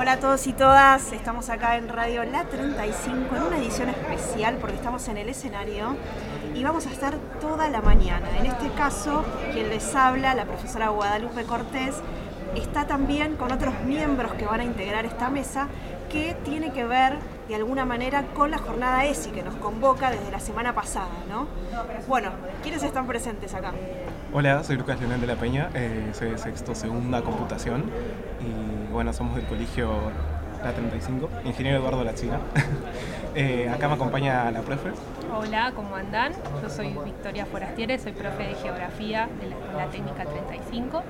[0.00, 4.56] Hola a todos y todas, estamos acá en Radio La 35 en una edición especial
[4.60, 5.96] porque estamos en el escenario
[6.54, 8.28] y vamos a estar toda la mañana.
[8.38, 11.96] En este caso, quien les habla, la profesora Guadalupe Cortés,
[12.54, 15.66] está también con otros miembros que van a integrar esta mesa
[16.08, 17.14] que tiene que ver
[17.48, 21.48] de alguna manera con la jornada ESI que nos convoca desde la semana pasada, ¿no?
[22.06, 22.30] Bueno,
[22.62, 23.72] ¿quiénes están presentes acá?
[24.32, 27.90] Hola, soy Lucas Leonel de la Peña, eh, soy de sexto segunda computación
[28.40, 29.90] y bueno, somos del colegio
[30.62, 32.40] La 35, ingeniero Eduardo La China.
[33.34, 34.90] Eh, acá me acompaña la profe.
[35.32, 36.32] Hola, ¿cómo andan?
[36.60, 41.02] Yo soy Victoria Forastiere, soy profe de Geografía de la Escuela Técnica 35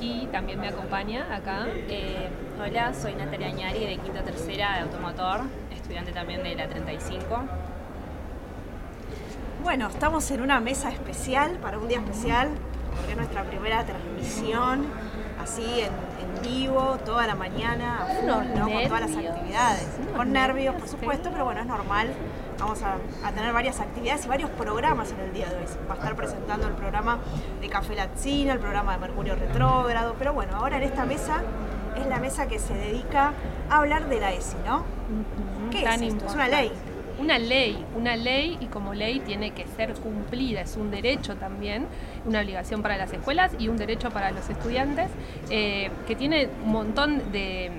[0.00, 1.66] y también me acompaña acá.
[1.88, 2.28] Eh,
[2.60, 5.40] hola, soy Natalia Añari de Quinta Tercera de Automotor,
[5.74, 7.42] estudiante también de la 35.
[9.64, 12.50] Bueno, estamos en una mesa especial, para un día especial,
[12.94, 14.86] porque es nuestra primera transmisión,
[15.46, 18.68] así en, en vivo, toda la mañana, a full, ¿no?
[18.68, 19.86] con todas las actividades.
[20.16, 22.12] Con nervios, por supuesto, pero bueno, es normal.
[22.58, 25.64] Vamos a, a tener varias actividades y varios programas en el día de hoy.
[25.88, 27.18] Va a estar presentando el programa
[27.60, 31.42] de Café Latina, el programa de Mercurio Retrógrado, pero bueno, ahora en esta mesa
[31.96, 33.32] es la mesa que se dedica
[33.70, 34.84] a hablar de la ESI, ¿no?
[35.70, 36.26] ¿Qué Tan es esto?
[36.26, 36.72] Es una ley.
[37.18, 41.86] Una ley, una ley y como ley tiene que ser cumplida, es un derecho también,
[42.26, 45.08] una obligación para las escuelas y un derecho para los estudiantes,
[45.50, 47.70] eh, que tiene un montón de,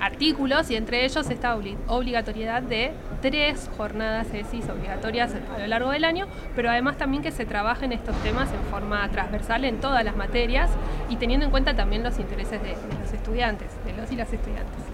[0.00, 2.90] artículos y entre ellos esta obli- obligatoriedad de
[3.22, 7.92] tres jornadas ESIS obligatorias a lo largo del año, pero además también que se trabajen
[7.92, 10.70] estos temas en forma transversal en todas las materias
[11.08, 14.32] y teniendo en cuenta también los intereses de, de los estudiantes, de los y las
[14.32, 14.89] estudiantes.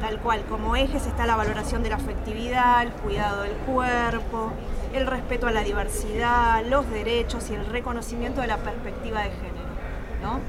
[0.00, 4.52] Tal cual, como ejes está la valoración de la afectividad, el cuidado del cuerpo,
[4.94, 9.68] el respeto a la diversidad, los derechos y el reconocimiento de la perspectiva de género.
[10.22, 10.40] ¿no?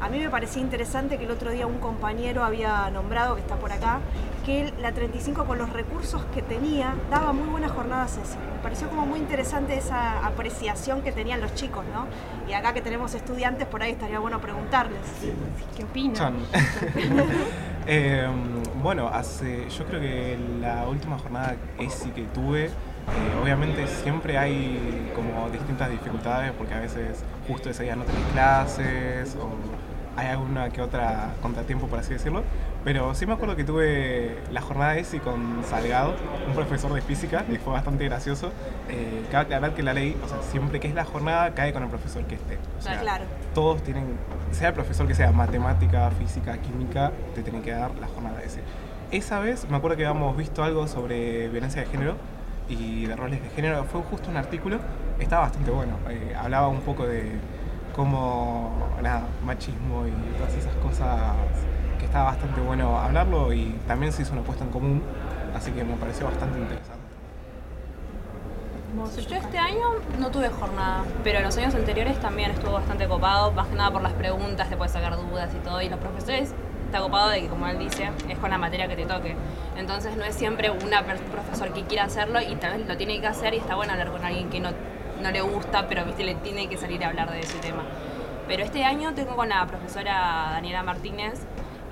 [0.00, 3.56] A mí me parecía interesante que el otro día un compañero había nombrado, que está
[3.56, 4.00] por acá,
[4.46, 8.38] que la 35 con los recursos que tenía daba muy buenas jornadas ESI.
[8.56, 12.06] Me pareció como muy interesante esa apreciación que tenían los chicos, ¿no?
[12.48, 15.00] Y acá que tenemos estudiantes, por ahí estaría bueno preguntarles.
[15.76, 16.34] ¿Qué opinan?
[17.86, 18.26] Eh,
[18.82, 22.70] bueno, hace, yo creo que la última jornada ESI que tuve, eh,
[23.42, 29.36] obviamente siempre hay como distintas dificultades porque a veces justo ese día no tenés clases
[29.36, 29.50] o
[30.16, 32.42] hay alguna que otra contratiempo, por así decirlo.
[32.82, 36.14] Pero sí me acuerdo que tuve la jornada ESI con Salgado,
[36.48, 38.52] un profesor de física, y fue bastante gracioso.
[38.88, 41.82] Eh, cabe aclarar que la ley, o sea, siempre que es la jornada, cae con
[41.82, 42.58] el profesor que esté.
[42.78, 43.24] O sea, Claro.
[43.54, 44.04] todos tienen,
[44.52, 48.60] sea el profesor que sea matemática, física, química, te tienen que dar la jornada ese.
[49.10, 52.14] Esa vez me acuerdo que habíamos visto algo sobre violencia de género
[52.68, 53.84] y de roles de género.
[53.84, 54.78] Fue justo un artículo,
[55.18, 55.96] estaba bastante bueno.
[56.08, 57.32] eh, hablaba un poco de
[57.94, 61.18] cómo, nada, machismo y todas esas cosas
[62.00, 65.02] que estaba bastante bueno hablarlo y también se hizo una puesta en común,
[65.54, 66.98] así que me pareció bastante interesante.
[69.28, 69.84] Yo este año
[70.18, 73.92] no tuve jornada, pero en los años anteriores también estuvo bastante copado, más que nada
[73.92, 76.52] por las preguntas, te puedes sacar dudas y todo, y los profesores
[76.86, 79.36] está copado de que, como él dice, es con la materia que te toque.
[79.76, 83.28] Entonces no es siempre per- profesor que quiera hacerlo y tal vez lo tiene que
[83.28, 84.70] hacer y está bueno hablar con alguien que no,
[85.22, 87.84] no le gusta, pero viste, le tiene que salir a hablar de ese tema.
[88.48, 91.34] Pero este año tengo con la profesora Daniela Martínez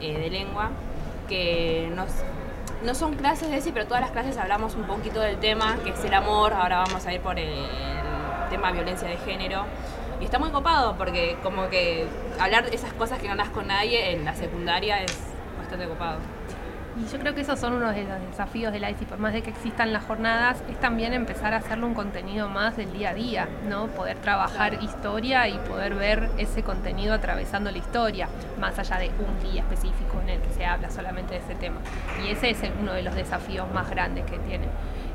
[0.00, 0.70] eh, de lengua,
[1.28, 2.08] que nos,
[2.84, 5.90] no son clases de sí, pero todas las clases hablamos un poquito del tema, que
[5.90, 7.52] es el amor, ahora vamos a ir por el
[8.50, 9.64] tema violencia de género.
[10.20, 12.06] Y está muy copado porque como que
[12.40, 15.16] hablar esas cosas que no hablas con nadie en la secundaria es
[15.58, 16.18] bastante copado.
[16.98, 19.32] Y yo creo que esos son uno de los desafíos de la ICI, por más
[19.32, 23.10] de que existan las jornadas, es también empezar a hacerlo un contenido más del día
[23.10, 23.86] a día, ¿no?
[23.86, 29.48] Poder trabajar historia y poder ver ese contenido atravesando la historia, más allá de un
[29.48, 31.76] día específico en el que se habla solamente de ese tema.
[32.24, 34.66] Y ese es uno de los desafíos más grandes que tiene.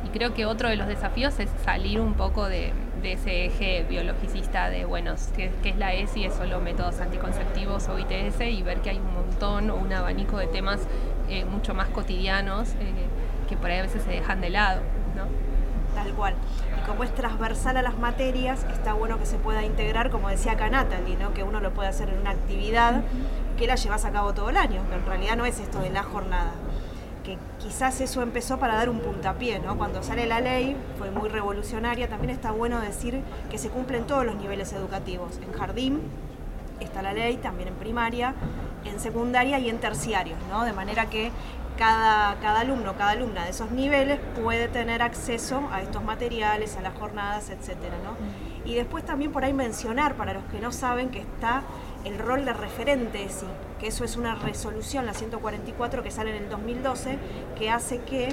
[0.05, 3.85] Y creo que otro de los desafíos es salir un poco de, de ese eje
[3.87, 6.25] biologicista de, bueno, ¿qué, qué es la ESI?
[6.25, 10.37] Es solo métodos anticonceptivos o ITS y ver que hay un montón o un abanico
[10.37, 10.79] de temas
[11.29, 12.93] eh, mucho más cotidianos eh,
[13.47, 14.81] que por ahí a veces se dejan de lado,
[15.15, 15.25] ¿no?
[15.95, 16.33] Tal cual.
[16.77, 20.53] Y como es transversal a las materias, está bueno que se pueda integrar, como decía
[20.53, 21.33] acá Natalie, ¿no?
[21.33, 23.03] que uno lo puede hacer en una actividad
[23.57, 25.91] que la llevas a cabo todo el año, que en realidad no es esto de
[25.91, 26.51] la jornada.
[27.23, 29.77] Que quizás eso empezó para dar un puntapié, ¿no?
[29.77, 34.25] Cuando sale la ley, fue muy revolucionaria, también está bueno decir que se cumplen todos
[34.25, 35.39] los niveles educativos.
[35.41, 36.01] En jardín
[36.81, 38.33] está la ley, también en primaria,
[38.85, 40.65] en secundaria y en terciarios, ¿no?
[40.65, 41.31] De manera que
[41.77, 46.81] cada, cada alumno, cada alumna de esos niveles puede tener acceso a estos materiales, a
[46.81, 48.15] las jornadas, etcétera, ¿no?
[48.69, 51.63] Y después también por ahí mencionar, para los que no saben, que está
[52.05, 53.45] el rol de referente sí,
[53.83, 57.17] que eso es una resolución, la 144, que sale en el 2012,
[57.59, 58.29] que hace que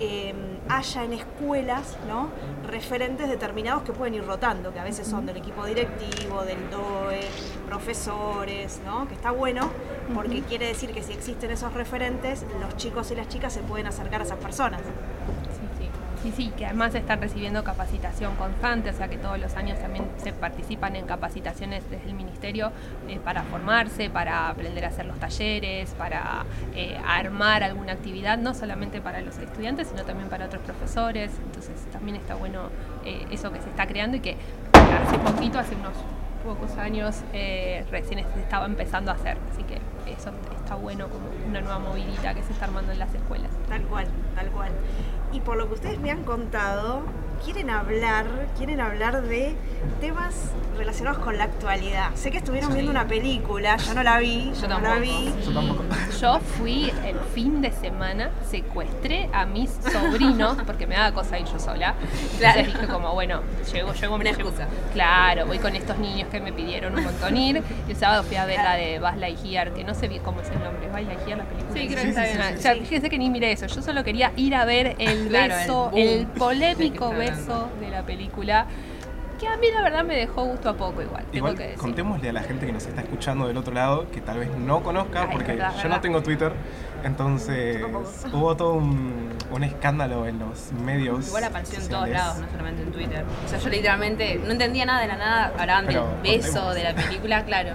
[0.00, 0.34] eh,
[0.68, 2.30] haya en escuelas ¿no?
[2.66, 7.20] referentes determinados que pueden ir rotando, que a veces son del equipo directivo, del DOE,
[7.64, 9.06] profesores, ¿no?
[9.06, 9.70] que está bueno
[10.14, 13.86] porque quiere decir que si existen esos referentes, los chicos y las chicas se pueden
[13.86, 14.80] acercar a esas personas.
[16.28, 20.04] Sí, sí, que además están recibiendo capacitación constante, o sea que todos los años también
[20.22, 22.70] se participan en capacitaciones desde el Ministerio
[23.08, 26.44] eh, para formarse, para aprender a hacer los talleres, para
[26.74, 31.30] eh, armar alguna actividad, no solamente para los estudiantes, sino también para otros profesores.
[31.46, 32.68] Entonces también está bueno
[33.06, 34.36] eh, eso que se está creando y que
[34.74, 35.94] hace poquito, hace unos
[36.44, 37.22] pocos años,
[37.90, 39.38] recién se estaba empezando a hacer.
[39.50, 39.80] Así que
[40.12, 43.50] eso está bueno como una nueva movilidad que se está armando en las escuelas.
[43.66, 44.72] Tal cual, tal cual.
[45.32, 47.02] Y por lo que ustedes me han contado,
[47.44, 48.26] quieren hablar,
[48.56, 49.54] quieren hablar de
[50.00, 52.10] temas relacionados con la actualidad.
[52.14, 55.30] Sé que estuvieron viendo una película, yo no la vi, yo, no la vi.
[56.20, 61.46] Yo fui el fin de semana, secuestré a mis sobrinos, porque me daba cosa ir
[61.46, 61.94] yo sola.
[62.38, 62.60] Claro.
[62.60, 63.42] Entonces dije como, bueno,
[63.72, 64.66] llego, llego una excusa.
[64.92, 67.62] Claro, voy con estos niños que me pidieron un montón ir.
[67.86, 70.40] Y el sábado fui a ver la de Buzz Lightyear, que no sé bien cómo
[70.40, 71.74] es el nombre, Buzz Lightyear la película.
[71.74, 72.56] Sí, creo que está bien.
[72.56, 75.90] O sea, fíjense que ni miré eso, yo solo quería ir a ver el beso,
[75.94, 78.66] el, polémico beso de la película
[79.38, 81.24] que a mí la verdad me dejó gusto a poco igual.
[81.32, 84.20] Igual tengo que contémosle a la gente que nos está escuchando del otro lado, que
[84.20, 86.52] tal vez no conozca, porque yo no tengo Twitter,
[87.04, 87.82] entonces
[88.32, 91.28] hubo todo un, escándalo en los medios.
[91.28, 93.24] Igual apareció en todos lados, no solamente en Twitter.
[93.44, 96.94] O sea, yo literalmente no entendía nada de la nada, hablaban del beso, de la
[96.94, 97.70] película, claro.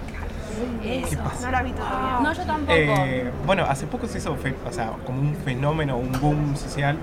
[0.84, 2.20] Eso, no la vi todavía.
[2.22, 2.72] No, yo tampoco.
[2.72, 6.96] Eh, bueno, hace poco se hizo o sea, como un fenómeno, un boom social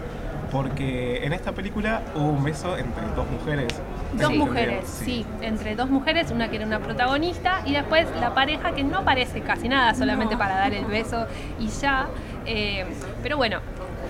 [0.52, 3.68] porque en esta película hubo un beso entre dos mujeres.
[4.14, 5.26] Dos mujeres, sí.
[5.42, 9.42] entre dos mujeres, una que era una protagonista y después la pareja que no aparece
[9.42, 11.26] casi nada, solamente para dar el beso
[11.60, 12.08] y ya.
[12.46, 12.86] Eh,
[13.24, 13.60] pero bueno,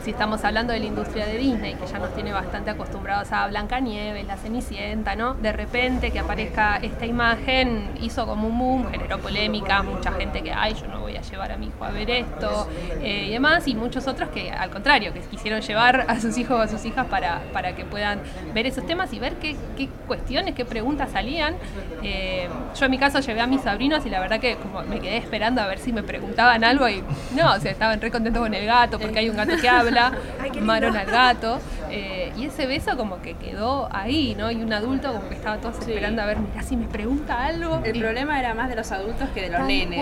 [0.03, 3.47] si estamos hablando de la industria de Disney, que ya nos tiene bastante acostumbrados a
[3.47, 5.35] Blancanieves, la Cenicienta, ¿no?
[5.35, 10.51] De repente que aparezca esta imagen hizo como un boom, generó polémica, mucha gente que,
[10.51, 12.67] ay, yo no voy a llevar a mi hijo a ver esto
[13.01, 16.59] eh, y demás, y muchos otros que al contrario, que quisieron llevar a sus hijos
[16.59, 18.21] o a sus hijas para, para que puedan
[18.53, 21.55] ver esos temas y ver qué, qué cuestiones, qué preguntas salían.
[22.01, 24.99] Eh, yo en mi caso llevé a mis sobrinos y la verdad que como me
[24.99, 27.03] quedé esperando a ver si me preguntaban algo y
[27.35, 29.90] no, o sea, estaban re contentos con el gato porque hay un gato que habla
[30.61, 31.59] Maron al gato.
[31.89, 34.49] Eh, y ese beso como que quedó ahí, ¿no?
[34.49, 37.81] Y un adulto como que estaba todos esperando a ver, mira si me pregunta algo.
[37.83, 40.01] El problema era más de los adultos que de los nenes.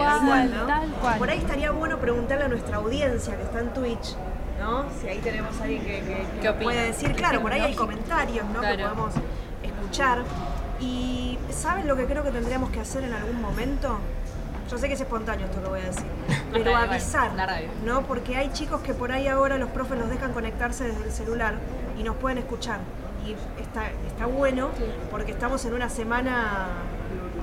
[0.68, 1.18] tal cual.
[1.18, 4.16] Por ahí estaría bueno preguntarle a nuestra audiencia que está en Twitch.
[4.60, 4.86] ¿no?
[5.02, 5.82] Si ahí tenemos a alguien
[6.42, 8.62] que, puede decir, claro, por ahí hay comentarios, ¿no?
[8.62, 9.14] Que podemos
[9.64, 10.24] escuchar.
[10.80, 14.00] Y ¿saben lo que creo que tendríamos que hacer en algún momento?
[14.70, 16.06] Yo sé que es espontáneo esto lo voy a decir,
[16.54, 17.32] pero avisar,
[17.84, 18.04] ¿no?
[18.04, 21.56] Porque hay chicos que por ahí ahora los profes los dejan conectarse desde el celular
[21.98, 22.80] y nos pueden escuchar.
[23.26, 24.70] Y está, está bueno
[25.12, 26.68] porque estamos en una semana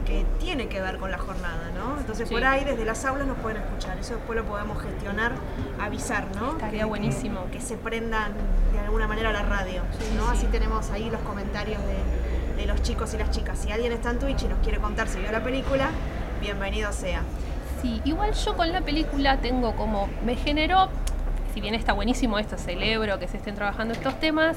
[0.07, 1.99] que tiene que ver con la jornada, ¿no?
[1.99, 5.33] Entonces por ahí desde las aulas nos pueden escuchar, eso después lo podemos gestionar,
[5.81, 6.53] avisar, ¿no?
[6.53, 7.47] Estaría buenísimo.
[7.51, 8.33] Que, se prendan
[8.73, 9.83] de alguna manera la radio,
[10.17, 10.29] ¿no?
[10.29, 13.59] Así tenemos ahí los comentarios de, de los chicos y las chicas.
[13.59, 15.91] Si alguien está en Twitch y nos quiere contar si vio la película,
[16.41, 17.23] bienvenido sea.
[17.83, 20.89] Sí, igual yo con la película tengo como, me generó,
[21.53, 24.57] si bien está buenísimo esto, celebro que se estén trabajando estos temas,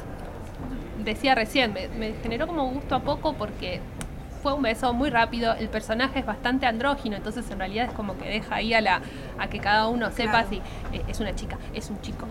[1.04, 3.82] decía recién, me, generó como gusto a poco porque
[4.42, 8.18] fue un beso muy rápido, el personaje es bastante andrógino, entonces en realidad es como
[8.18, 9.02] que deja ahí a la
[9.38, 12.28] a que cada uno sepa si eh, es una chica, es un chico,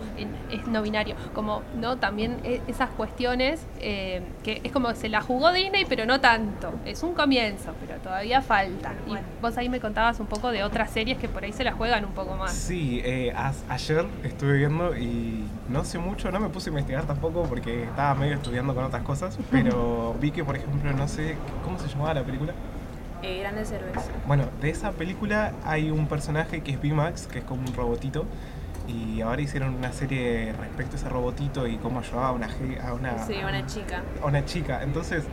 [0.51, 5.21] es no binario, como no también e, esas cuestiones eh, que es como se la
[5.21, 8.93] jugó Disney, pero no tanto, es un comienzo, pero todavía falta.
[9.07, 11.73] Y vos ahí me contabas un poco de otras series que por ahí se la
[11.73, 12.53] juegan un poco más.
[12.53, 13.33] Sí, eh,
[13.69, 18.15] ayer estuve viendo y no sé mucho, no me puse a investigar tampoco porque estaba
[18.15, 22.13] medio estudiando con otras cosas, pero vi que por ejemplo, no sé, ¿cómo se llama?
[22.13, 22.53] la película?
[23.21, 24.09] Eh, Grandes Héroes.
[24.27, 28.25] Bueno, de esa película hay un personaje que es B-Max, que es como un robotito.
[28.87, 32.47] Y ahora hicieron una serie respecto a ese robotito y cómo ayudaba a una,
[32.81, 34.01] a una, sí, una chica.
[34.23, 34.81] A una chica.
[34.81, 35.25] Entonces,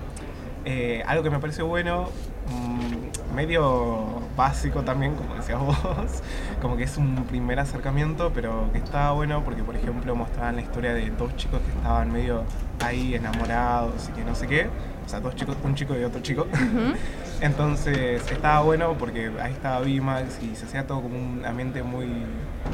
[0.67, 2.11] eh, algo que me pareció bueno,
[2.51, 3.06] mm,
[3.37, 5.77] medio básico también, como decías vos,
[6.63, 10.63] como que es un primer acercamiento, pero que estaba bueno porque, por ejemplo, mostraban la
[10.63, 12.45] historia de dos chicos que estaban medio
[12.83, 14.69] ahí enamorados y que no sé qué.
[15.05, 16.47] O sea, dos chicos, un chico y otro chico.
[17.43, 22.09] Entonces estaba bueno porque ahí estaba Bimax y se hacía todo como un ambiente muy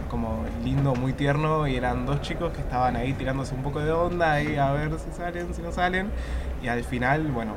[0.09, 3.91] como lindo, muy tierno y eran dos chicos que estaban ahí tirándose un poco de
[3.91, 6.11] onda y a ver si salen, si no salen.
[6.63, 7.55] Y al final, bueno,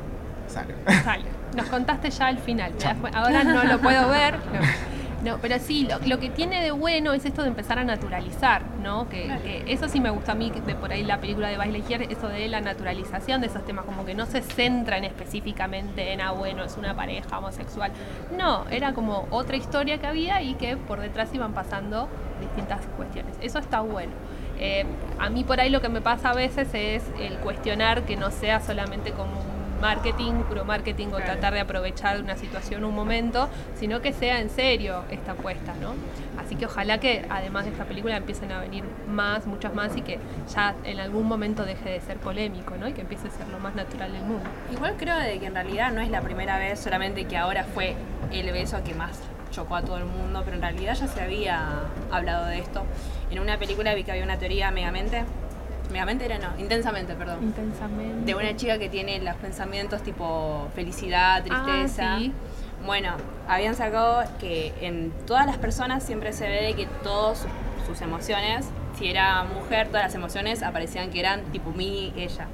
[0.48, 0.74] sale.
[1.04, 1.24] Sale.
[1.56, 2.72] Nos contaste ya al final.
[3.14, 4.34] Ahora no lo puedo ver.
[4.34, 4.96] No.
[5.26, 8.62] No, pero sí, lo, lo que tiene de bueno es esto de empezar a naturalizar,
[8.80, 9.08] ¿no?
[9.08, 11.78] Que, que eso sí me gusta a mí, de por ahí la película de Baile
[11.78, 16.20] Lightyear, eso de la naturalización de esos temas, como que no se centran específicamente en,
[16.20, 17.90] ah, bueno, es una pareja homosexual.
[18.38, 22.08] No, era como otra historia que había y que por detrás iban pasando
[22.40, 23.34] distintas cuestiones.
[23.40, 24.12] Eso está bueno.
[24.60, 24.86] Eh,
[25.18, 28.30] a mí por ahí lo que me pasa a veces es el cuestionar que no
[28.30, 33.48] sea solamente como un marketing, puro marketing o tratar de aprovechar una situación, un momento,
[33.78, 35.94] sino que sea en serio esta apuesta, ¿no?
[36.40, 40.02] Así que ojalá que además de esta película empiecen a venir más, muchas más y
[40.02, 40.18] que
[40.54, 42.88] ya en algún momento deje de ser polémico, ¿no?
[42.88, 44.48] Y que empiece a ser lo más natural del mundo.
[44.72, 47.96] Igual creo de que en realidad no es la primera vez, solamente que ahora fue
[48.32, 51.68] el beso que más chocó a todo el mundo, pero en realidad ya se había
[52.10, 52.84] hablado de esto.
[53.30, 55.24] En una película vi que había una teoría megamente,
[55.90, 57.42] megamente era no, intensamente, perdón.
[57.42, 58.24] Intensamente.
[58.24, 62.14] De una chica que tiene los pensamientos tipo felicidad, tristeza.
[62.14, 62.32] Ah, sí.
[62.84, 63.10] Bueno,
[63.48, 67.50] habían sacado que en todas las personas siempre se ve de que todas sus,
[67.86, 68.66] sus emociones,
[68.98, 72.46] si era mujer, todas las emociones aparecían que eran tipo mini ella.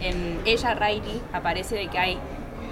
[0.00, 2.18] En ella, Riley, aparece de que hay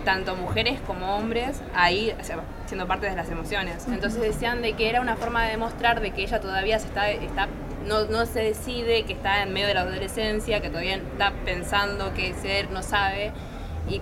[0.05, 3.87] tanto mujeres como hombres ahí o sea, siendo parte de las emociones.
[3.89, 7.11] Entonces decían de que era una forma de demostrar de que ella todavía se está,
[7.11, 7.49] está
[7.87, 12.13] no, no se decide, que está en medio de la adolescencia, que todavía está pensando
[12.15, 13.33] qué ser, no sabe.
[13.89, 14.01] Y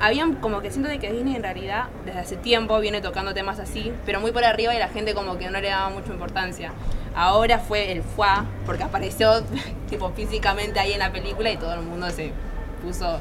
[0.00, 3.58] habían como que siento de que Disney en realidad desde hace tiempo viene tocando temas
[3.58, 6.72] así, pero muy por arriba y la gente como que no le daba mucha importancia.
[7.14, 9.42] Ahora fue el fuá, porque apareció
[9.90, 12.32] tipo físicamente ahí en la película y todo el mundo se
[12.82, 13.20] puso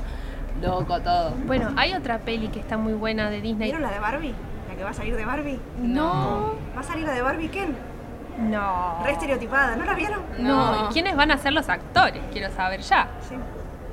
[0.61, 1.31] loco todo.
[1.45, 3.69] Bueno, hay otra peli que está muy buena de Disney.
[3.69, 4.33] ¿Vieron la de Barbie?
[4.69, 5.59] ¿La que va a salir de Barbie?
[5.81, 7.75] No, ¿Va a salir la de Barbie Ken?
[8.39, 9.01] No.
[9.03, 10.21] Re estereotipada, ¿no la vieron?
[10.39, 12.21] No, ¿y quiénes van a ser los actores?
[12.31, 13.07] Quiero saber ya.
[13.27, 13.35] Sí.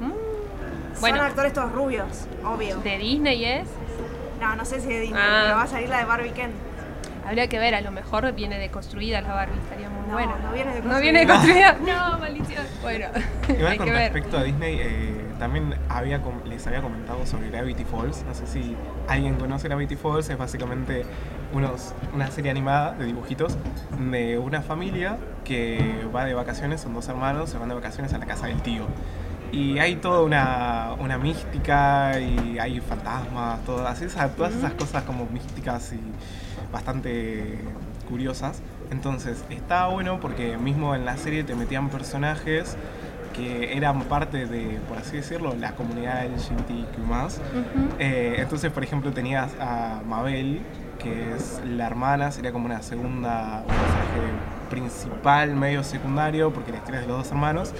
[0.01, 0.13] Mm.
[1.01, 2.77] Bueno, Son actores todos rubios, obvio.
[2.79, 3.69] de Disney es.
[4.41, 5.41] No, no sé si de Disney, Ah.
[5.45, 6.53] pero va a salir la de Barbie Ken.
[7.27, 10.37] Habría que ver, a lo mejor viene deconstruida la Barbie, estaría muy No, buena.
[10.43, 11.73] no viene ¿No viene deconstruida.
[11.73, 12.11] deconstruida?
[12.13, 12.67] No, maldición.
[12.83, 13.07] Bueno,
[13.49, 14.13] Igual hay con que ver.
[14.13, 18.25] respecto a Disney, eh, también había les había comentado sobre Gravity Falls.
[18.27, 18.77] No sé si
[19.09, 20.29] alguien conoce Gravity Falls.
[20.29, 21.05] Es básicamente
[21.53, 23.57] unos, una serie animada de dibujitos
[24.11, 28.19] de una familia que va de vacaciones, son dos hermanos, se van de vacaciones a
[28.19, 28.85] la casa del tío.
[29.53, 35.27] Y hay toda una, una mística y hay fantasmas, todas esas, todas esas cosas como
[35.27, 36.01] místicas y
[36.73, 37.59] bastante
[38.09, 38.61] curiosas.
[38.91, 42.77] Entonces, está bueno porque mismo en la serie te metían personajes
[43.37, 46.99] que eran parte de, por así decirlo, la comunidad LGBTQ+.
[46.99, 47.89] Ujú.
[47.99, 50.63] Eh, entonces, por ejemplo, tenías a Mabel,
[50.99, 56.79] que es la hermana, sería como una segunda, un personaje principal, medio secundario, porque la
[56.79, 57.75] historia es de los dos hermanos.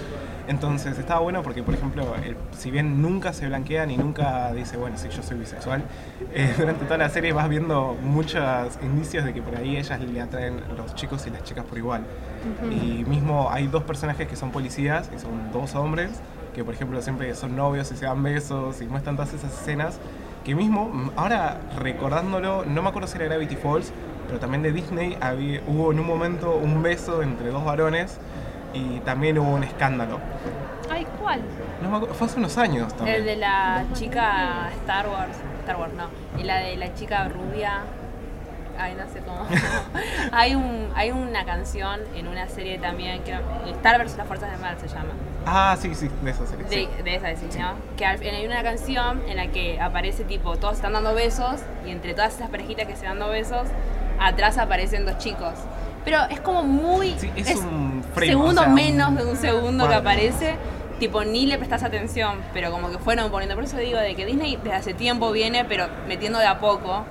[0.47, 4.77] Entonces estaba bueno porque, por ejemplo, el- si bien nunca se blanquea ni nunca dice,
[4.77, 5.83] bueno, sí, yo soy bisexual,
[6.33, 8.41] eh, durante toda la serie vas viendo muchos
[8.81, 12.03] indicios de que por ahí ellas le atraen los chicos y las chicas por igual.
[12.71, 16.11] Y mismo hay dos personajes que son policías, que son dos hombres,
[16.55, 19.99] que por ejemplo siempre son novios y se dan besos y muestran todas esas escenas.
[20.45, 23.91] Que mismo, ahora recordándolo, no me acuerdo si era Gravity Falls,
[24.27, 28.17] pero también de Disney había, hubo en un momento un beso entre dos varones
[28.77, 30.19] y también hubo un escándalo.
[30.89, 31.41] Ay, ¿cuál?
[31.81, 33.17] No me acuerdo- fue hace unos años también.
[33.17, 37.81] El de la chica Star Wars, Star Wars no, y la de la chica rubia,
[38.79, 39.45] ay no sé cómo.
[40.31, 43.33] hay un hay una canción en una serie también que
[43.71, 45.11] Star vs las fuerzas del mal se llama.
[45.45, 46.65] Ah, sí, sí, de esa serie.
[46.65, 46.89] De, sí.
[47.03, 47.29] de esa
[47.59, 47.95] ¿no?
[47.95, 52.13] Que hay una canción en la que aparece tipo, todos están dando besos y entre
[52.13, 53.67] todas esas parejitas que se dan besos,
[54.19, 55.53] atrás aparecen dos chicos.
[56.07, 57.15] Pero es como muy...
[57.19, 60.55] Sí, es un frame, Segundo o sea, menos de un segundo que aparece,
[61.01, 63.55] tipo ni le prestas atención, pero como que fueron poniendo.
[63.55, 67.03] Por eso digo de que Disney desde hace tiempo viene, pero metiendo de a poco.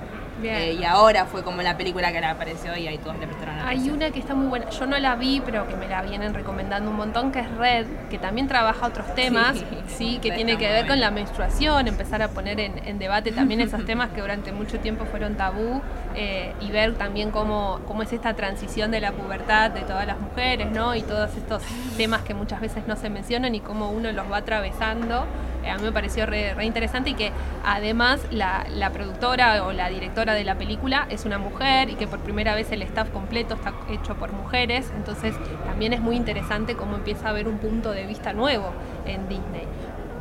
[0.43, 3.55] Eh, y ahora fue como la película que le apareció y ahí todos le prestaron
[3.59, 3.95] Hay atención.
[3.95, 4.69] una que está muy buena.
[4.69, 7.87] Yo no la vi, pero que me la vienen recomendando un montón, que es Red,
[8.09, 9.65] que también trabaja otros temas, Sí.
[9.87, 13.31] sí, que Red tiene que ver con la menstruación, empezar a poner en, en debate
[13.31, 15.81] también esos temas que durante mucho tiempo fueron tabú
[16.15, 20.19] eh, y ver también cómo, cómo es esta transición de la pubertad de todas las
[20.19, 20.95] mujeres, ¿no?
[20.95, 21.63] Y todos estos
[21.97, 25.25] temas que muchas veces no se mencionan y cómo uno los va atravesando.
[25.69, 27.31] A mí me pareció re, re interesante y que
[27.65, 32.07] además la, la productora o la directora de la película es una mujer y que
[32.07, 36.75] por primera vez el staff completo está hecho por mujeres, entonces también es muy interesante
[36.75, 38.71] cómo empieza a haber un punto de vista nuevo
[39.05, 39.63] en Disney.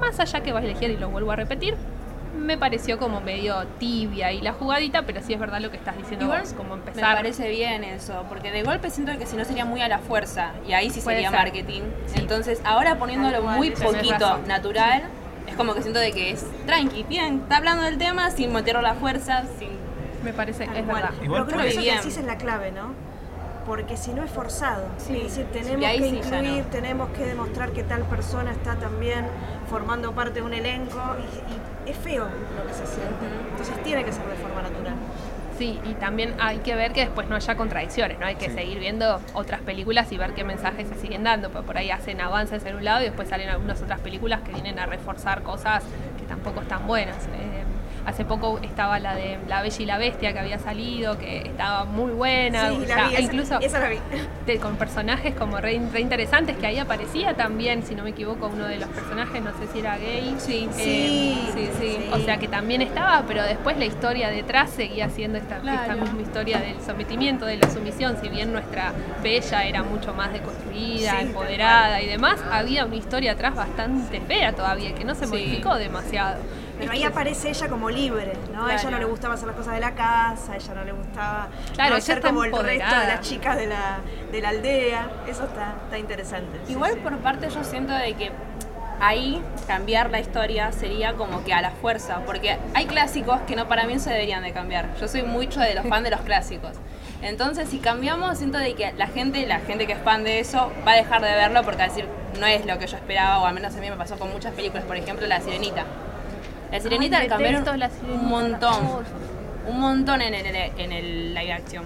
[0.00, 1.74] Más allá que vas a elegir y lo vuelvo a repetir,
[2.38, 5.96] me pareció como medio tibia y la jugadita, pero sí es verdad lo que estás
[5.96, 7.16] diciendo Igual vos, como me empezar.
[7.16, 10.50] parece bien eso, porque de golpe siento que si no sería muy a la fuerza
[10.68, 11.38] y ahí sí Puede sería ser.
[11.38, 11.82] marketing.
[12.06, 12.18] Sí.
[12.20, 15.04] Entonces ahora poniéndolo muy poquito natural,
[15.46, 18.80] Es como que siento de que es tranqui, bien, está hablando del tema sin meterlo
[18.80, 19.70] a la fuerza, sin...
[20.24, 21.02] Me parece, Tal es cual.
[21.02, 21.22] verdad.
[21.22, 22.94] Igual Pero creo que eso que decís es la clave, ¿no?
[23.64, 24.86] Porque si no es forzado.
[24.98, 25.16] Sí.
[25.16, 26.70] Es decir, tenemos que incluir, no.
[26.70, 29.26] tenemos que demostrar que tal persona está también
[29.68, 33.26] formando parte de un elenco y, y es feo lo que se siente.
[33.50, 34.85] Entonces tiene que ser de forma natural.
[35.56, 38.26] Sí, y también hay que ver que después no haya contradicciones, ¿no?
[38.26, 38.54] Hay que Sí.
[38.56, 42.20] seguir viendo otras películas y ver qué mensajes se siguen dando, porque por ahí hacen
[42.20, 45.82] avances en un lado y después salen algunas otras películas que vienen a reforzar cosas
[46.18, 47.26] que tampoco están buenas.
[47.28, 47.64] Eh,
[48.06, 51.84] hace poco estaba la de La Bella y la Bestia que había salido, que estaba
[51.84, 53.98] muy buena, sí, o la vi, incluso esa la vi.
[54.46, 58.46] de- con personajes como re, re interesantes, que ahí aparecía también, si no me equivoco,
[58.46, 60.34] uno de los personajes, no sé si era gay.
[60.38, 61.98] Sí, Eh, sí, sí.
[62.12, 66.22] O sea que también estaba, pero después la historia detrás seguía siendo esta, esta misma
[66.22, 68.16] historia del sometimiento, de la sumisión.
[68.22, 73.54] Si bien nuestra bella era mucho más deconstruida, empoderada y demás, había una historia atrás
[73.56, 75.30] bastante fea todavía, que no se Sí.
[75.32, 76.36] modificó demasiado.
[76.78, 78.66] Pero ahí aparece ella como libre, ¿no?
[78.66, 80.92] A ella no le gustaba hacer las cosas de la casa, a ella no le
[80.92, 82.64] gustaba Claro, no ser como el resto
[83.00, 83.98] de las chicas de la,
[84.30, 85.10] de la aldea.
[85.26, 86.60] Eso está, está interesante.
[86.68, 87.00] Igual sí.
[87.00, 88.32] por parte yo siento de que
[89.00, 93.68] ahí cambiar la historia sería como que a la fuerza, porque hay clásicos que no
[93.68, 94.96] para mí se deberían de cambiar.
[95.00, 96.72] Yo soy mucho de los fans de los clásicos.
[97.22, 100.70] Entonces, si cambiamos, siento de que la gente, la gente que es fan de eso,
[100.86, 102.06] va a dejar de verlo porque va a decir,
[102.38, 104.52] no es lo que yo esperaba, o al menos a mí me pasó con muchas
[104.52, 105.84] películas, por ejemplo, La Sirenita.
[106.70, 108.84] La Sirenita Ay, cambiaron La Sirenita, un montón,
[109.68, 110.46] un montón en el,
[110.78, 111.84] en el live action.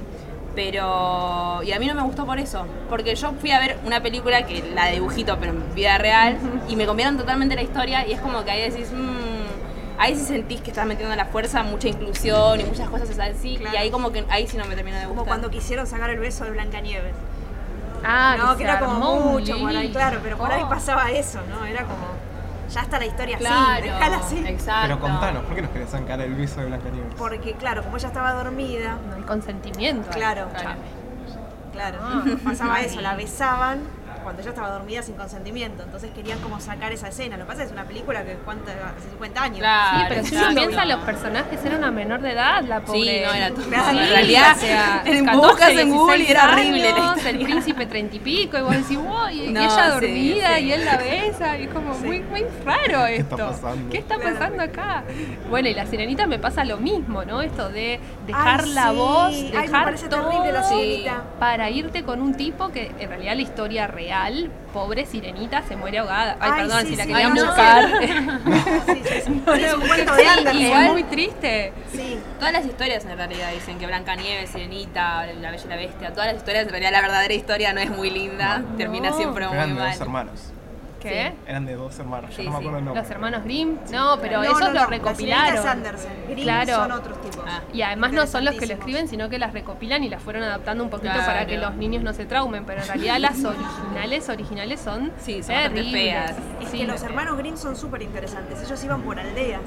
[0.55, 4.03] Pero, y a mí no me gustó por eso, porque yo fui a ver una
[4.03, 8.13] película que la dibujito, pero en vida real, y me cambiaron totalmente la historia, y
[8.13, 11.63] es como que ahí decís, mmm, ahí sí sentís que estás metiendo a la fuerza
[11.63, 13.75] mucha inclusión y muchas cosas así, Claro.
[13.75, 15.29] y ahí como que ahí sí no me terminó de Como gustar.
[15.29, 17.15] cuando quisieron sacar el beso de Blancanieves.
[18.05, 20.69] Ah, no, que que era como mucho por ahí, claro, pero por ahí Oh.
[20.69, 21.65] pasaba eso, ¿no?
[21.65, 22.07] Era como,
[22.71, 24.45] ya está la historia así, Claro, déjala así.
[24.47, 24.83] exacto.
[24.89, 27.15] Pero contanos, ¿por qué nos querés sacar el beso de Blancanieves?
[27.17, 30.09] Porque, claro, como ella estaba dormida, No hay consentimiento.
[30.11, 30.49] Claro.
[30.53, 30.79] Claro.
[31.73, 32.23] claro, Ah.
[32.45, 33.81] pasaba eso, la besaban
[34.23, 37.37] cuando ella estaba dormida sin consentimiento, entonces querían como sacar esa escena.
[37.37, 39.59] Lo que pasa es que es una película que cuenta hace 50 años.
[39.59, 39.99] Claro.
[39.99, 43.01] Sí, pero si uno piensa, los personajes eran una menor de edad, la pobre.
[43.01, 43.65] Sí, no, era todo.
[43.69, 47.25] Claro, en realidad, o sea, en 14, buscas en Google y 16 era horrible años.
[47.27, 50.65] El príncipe treinta y pico, y vos decís, wow, y, No, ella sí, dormida sí.
[50.65, 53.35] y él la besa, y es como muy, muy raro esto.
[53.37, 53.91] está pasando?
[53.91, 54.35] ¿Qué está Claro.
[54.39, 55.05] pasando acá?
[55.49, 57.43] Bueno, y la sirenita me pasa lo mismo, ¿no?
[57.43, 58.97] Esto de dejar Ay, la sí.
[58.97, 61.23] voz, Ay, dejar me parece todo terrible la sirenita.
[61.39, 64.10] para irte con un tipo que en realidad la historia real,
[64.73, 66.37] pobre sirenita, se muere ahogada.
[66.41, 67.09] Ay, Ay, perdón, sí, si la sí.
[67.13, 67.45] querían no.
[67.47, 67.89] buscar.
[68.87, 69.43] Sí, sí, sí.
[69.47, 70.63] No Es un cuento de Andersen.
[70.73, 71.73] es muy triste.
[71.93, 72.19] Sí.
[72.39, 76.27] Todas las historias en realidad dicen que Blancanieves, Sirenita, La Bella y la Bestia, todas
[76.27, 78.77] las historias, en realidad la verdadera historia no es muy linda, No.
[78.77, 79.93] termina siempre muy mal.
[80.01, 80.53] hermanos.
[81.01, 81.33] ¿Qué?
[81.47, 82.63] Eran de dos hermanos, Sí, yo no me sí.
[82.63, 83.03] acuerdo el nombre.
[83.03, 83.79] Los hermanos Grimm.
[83.91, 85.67] No, pero No, esos no, lo recopilaron.
[85.67, 86.13] Andersen.
[86.29, 86.75] Grimm Claro.
[86.75, 87.45] son otros tipos.
[87.49, 87.61] Ah.
[87.73, 90.43] Y además no son los que lo escriben, sino que las recopilan y las fueron
[90.43, 91.27] adaptando un poquito Claro.
[91.27, 92.65] para que los niños no se traumen.
[92.65, 96.35] Pero en realidad las originales, originales son Sí, son feas.
[96.61, 98.63] Es Sí, que los hermanos Grimm son súper interesantes.
[98.63, 99.61] Ellos iban por aldeas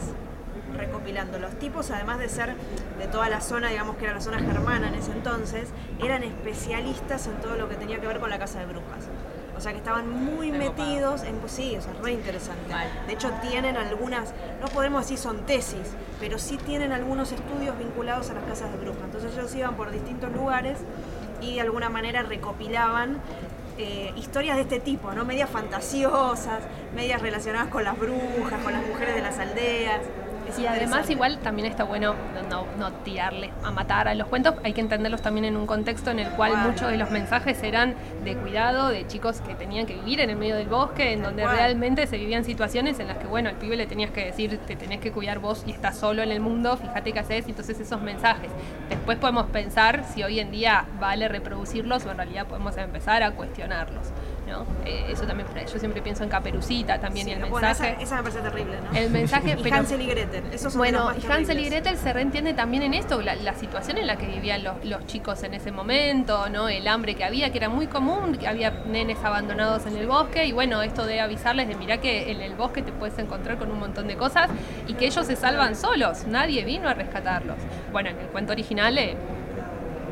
[0.77, 1.37] recopilando.
[1.39, 2.55] Los tipos, además de ser
[2.97, 5.69] de toda la zona, digamos que era la zona germana en ese entonces,
[6.03, 9.07] eran especialistas en todo lo que tenía que ver con la casa de brujas.
[9.55, 11.37] O sea que estaban muy metidos en...
[11.37, 12.73] pues Sí, o sea, re interesante.
[13.05, 18.29] De hecho, tienen algunas, no podemos decir son tesis, pero sí tienen algunos estudios vinculados
[18.31, 19.03] a las casas de brujas.
[19.05, 20.79] Entonces ellos iban por distintos lugares
[21.41, 23.21] y de alguna manera recopilaban
[23.77, 25.25] eh, historias de este tipo, ¿no?
[25.25, 26.63] Medias fantasiosas,
[26.95, 30.01] medias relacionadas con las brujas, con las mujeres de las aldeas.
[30.58, 32.15] Y además igual también está bueno
[32.49, 36.12] no, no tirarle a matar a los cuentos, hay que entenderlos también en un contexto
[36.12, 39.95] en el cual muchos de los mensajes eran de cuidado, de chicos que tenían que
[39.95, 41.56] vivir en el medio del bosque, en Tal donde cual.
[41.56, 44.75] realmente se vivían situaciones en las que, bueno, al pibe le tenías que decir, te
[44.75, 48.01] tenés que cuidar vos y estás solo en el mundo, fíjate qué haces, entonces esos
[48.01, 48.51] mensajes.
[48.89, 53.32] Después podemos pensar si hoy en día vale reproducirlos o en realidad podemos empezar a
[53.32, 54.12] cuestionarlos.
[54.47, 54.65] ¿No?
[54.86, 58.03] Eh, eso también, yo siempre pienso en Caperucita también Sí, y el bueno, esa, mensaje...
[58.03, 58.97] esa me parece terrible, ¿no?
[58.97, 61.65] El mensaje, y pero- Hansel y Gretel, esos Bueno, y Hansel y.
[61.69, 65.06] Gretel se reentiende también en esto, la, la situación en la que vivían los, los
[65.08, 66.67] chicos en ese momento, ¿no?
[66.69, 70.45] El hambre que había, que era muy común, que había nenes abandonados en el bosque,
[70.45, 73.71] y bueno, esto de avisarles de mirá que en el bosque te puedes encontrar con
[73.71, 74.49] un montón de cosas
[74.88, 77.58] y que ellos se salvan solos, nadie vino a rescatarlos.
[77.91, 79.15] Bueno, en el cuento original eh,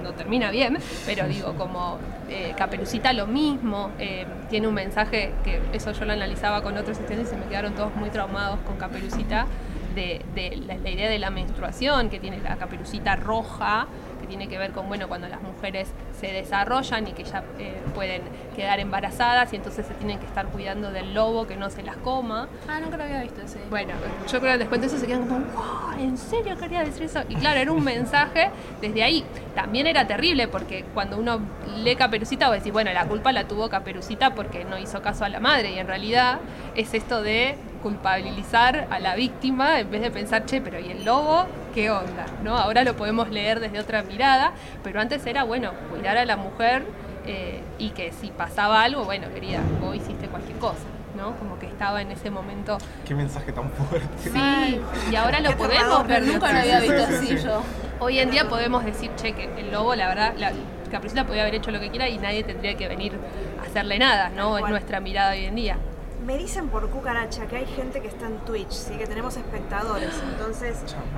[0.02, 1.98] no termina bien, pero digo, como
[2.30, 6.98] eh, Caperucita lo mismo, eh, tiene un mensaje que eso yo lo analizaba con otros
[6.98, 9.48] estudiantes y se me quedaron todos muy traumados con Caperucita.
[9.96, 13.88] De, de la, la idea de la menstruación, que tiene la caperucita roja,
[14.20, 17.82] que tiene que ver con, bueno, cuando las mujeres se desarrollan y que ya eh,
[17.96, 18.22] pueden
[18.56, 21.98] quedar embarazadas y entonces se tienen que estar cuidando del lobo que no se las
[21.98, 22.48] coma.
[22.68, 23.58] Ah, nunca lo había visto, sí.
[23.70, 23.94] Bueno,
[24.32, 27.22] yo creo que después de eso se quedan como, wow, ¿en serio quería decir eso?
[27.30, 29.26] Y claro, era un mensaje desde ahí.
[29.56, 31.40] También era terrible porque cuando uno
[31.78, 35.30] lee Caperucita, vos decís, bueno, la culpa la tuvo Caperucita porque no hizo caso a
[35.30, 35.72] la madre.
[35.72, 36.40] Y en realidad
[36.76, 41.04] es esto de culpabilizar a la víctima en vez de pensar, che, pero ¿y el
[41.04, 41.46] lobo?
[41.74, 42.26] ¿Qué onda?
[42.44, 42.58] ¿No?
[42.58, 46.84] Ahora lo podemos leer desde otra mirada, pero antes era, bueno, cuidar a la mujer
[47.26, 50.86] eh, y que si pasaba algo, bueno, querida, vos hiciste cualquier cosa.
[51.18, 51.36] ¿no?
[51.36, 52.78] Como que estaba en ese momento.
[53.06, 54.08] Qué mensaje tan fuerte.
[54.18, 56.24] Sí, y ahora lo Qué podemos ver.
[56.24, 57.44] Nunca lo había visto sí, así sí.
[57.44, 57.62] yo.
[58.00, 60.54] Hoy en día podemos decir, che, que el lobo, la verdad, la
[60.90, 63.14] Caperucita podía haber hecho lo que quiera y nadie tendría que venir
[63.62, 64.58] a hacerle nada, ¿no?
[64.58, 65.78] Es nuestra mirada hoy en día.
[66.26, 70.14] Me dicen por cucaracha que hay gente que está en Twitch, sí, que tenemos espectadores.
[70.32, 70.78] Entonces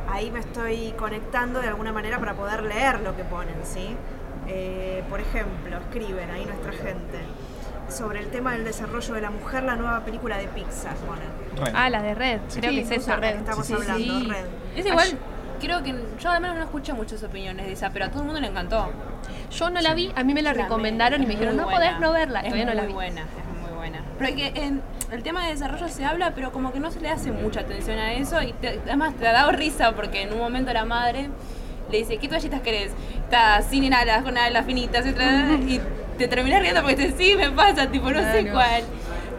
[0.10, 3.96] ahí me estoy conectando de alguna manera para poder leer lo que ponen, ¿sí?
[4.48, 7.20] Eh, por ejemplo, escriben ahí nuestra gente
[7.90, 11.76] sobre el tema del desarrollo de la mujer, la nueva película de Pixar, ponen.
[11.76, 12.60] Ah, la de Red, Sí.
[12.60, 13.16] creo Sí, que es esa.
[13.18, 13.36] Red.
[13.38, 14.30] Estamos Sí, sí, hablando, sí.
[14.30, 14.46] Red.
[14.78, 15.08] Es igual,
[15.60, 18.26] creo que yo al menos no escucho muchas opiniones de esa, pero a todo el
[18.26, 18.90] mundo le encantó.
[19.52, 22.00] Yo no la vi, a mí me la La recomendaron y me dijeron, no podés
[22.00, 22.94] no verla, Es todavía no la muy vi.
[22.94, 24.02] buena, es muy buena.
[24.18, 24.82] Pero hay que, en
[25.14, 27.98] el tema de desarrollo se habla, pero como que no se le hace mucha atención
[28.00, 31.30] a eso y te- además te ha dado risa porque en un momento la madre
[31.92, 32.92] le dice, ¿qué toallitas querés?
[33.24, 35.20] Está sin alas, con alas finitas, etc.
[35.68, 35.80] y
[36.18, 38.84] te terminas riendo porque te sí, me pasa, tipo, no sé cuál.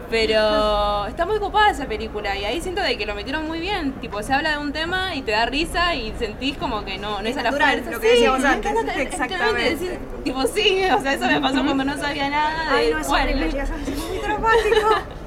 [0.09, 3.93] Pero está muy copada esa película y ahí siento de que lo metieron muy bien.
[3.93, 7.21] Tipo, se habla de un tema y te da risa y sentís como que no,
[7.21, 7.91] no es, Es a la fuerza.
[7.91, 8.71] lo que decíamos me antes.
[8.97, 9.69] Exactamente.
[9.71, 12.67] decir, tipo, sí, o sea, eso me pasó cuando no sabía nada.
[12.71, 14.87] Ay, de no, eso es muy traumático.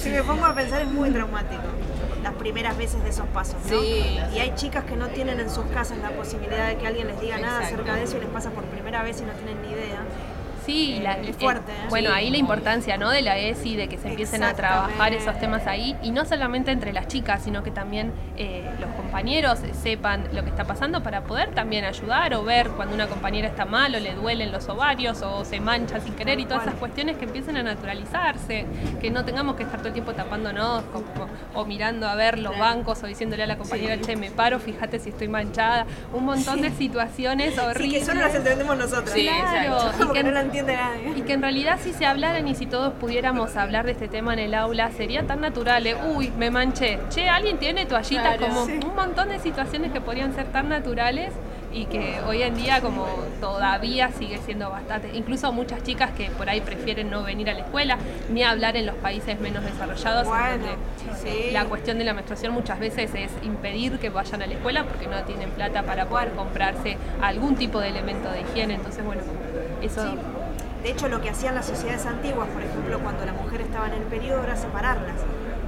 [0.00, 1.62] Si me pongo a pensar es muy traumático.
[2.22, 3.80] Las primeras veces de esos pasos, ¿no?
[3.80, 4.18] Sí.
[4.34, 7.20] Y hay chicas que no tienen en sus casas la posibilidad de que alguien les
[7.20, 7.76] diga nada Exacto.
[7.82, 10.00] acerca de eso y les pasa por primera vez y no tienen ni idea.
[10.70, 11.86] Sí, la- Es fuerte, ¿eh?
[11.88, 12.14] Bueno, Sí.
[12.16, 13.10] ahí la importancia ¿no?
[13.10, 16.70] de la ESI, de que se empiecen a trabajar esos temas ahí, y no solamente
[16.70, 21.22] entre las chicas, sino que también eh, los compañeros sepan lo que está pasando para
[21.24, 25.22] poder también ayudar o ver cuando una compañera está mal o le duelen los ovarios
[25.22, 28.66] o se mancha sin querer y todas esas cuestiones que empiecen a naturalizarse,
[29.00, 32.56] que no tengamos que estar todo el tiempo tapándonos como- o mirando a ver los
[32.58, 36.60] bancos o diciéndole a la compañera, che, me paro, fíjate si estoy manchada, un montón
[36.62, 37.98] de situaciones Sí, horribles.
[38.00, 39.10] que solo las entendemos nosotros.
[39.10, 40.08] Sí, Claro, exacto.
[40.10, 41.18] y que no la entiende nadie.
[41.18, 44.32] y que en realidad si se hablaran y si todos pudiéramos hablar de este tema
[44.32, 45.86] en el aula, sería tan natural.
[45.86, 46.98] eh, Uy, me manché.
[47.10, 48.78] Che, alguien tiene toallitas, Claro, como sí.
[48.86, 51.32] un montón de situaciones que podrían ser tan naturales
[51.72, 53.06] y que hoy en día como
[53.40, 55.10] todavía sigue siendo bastante.
[55.14, 57.96] Incluso muchas chicas que por ahí prefieren no venir a la escuela,
[58.28, 60.24] ni hablar en los países menos desarrollados.
[60.24, 60.66] en Bueno,
[61.22, 61.50] sí.
[61.52, 65.06] La cuestión de la menstruación muchas veces es impedir que vayan a la escuela porque
[65.06, 68.74] no tienen plata para poder comprarse algún tipo de elemento de higiene.
[68.74, 69.22] Entonces, bueno,
[69.80, 70.02] eso...
[70.10, 70.18] Sí.
[70.82, 73.94] De hecho, lo que hacían las sociedades antiguas, por ejemplo, cuando la mujer estaba en
[73.94, 75.16] el periodo, era separarlas.